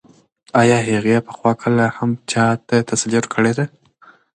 ایا 0.61 0.77
هغې 0.87 1.17
پخوا 1.27 1.51
کله 1.61 1.85
هم 1.97 2.09
چا 2.31 2.45
ته 2.67 2.75
تسلي 2.89 3.15
ورکړې 3.17 3.51
ده؟ 3.57 3.65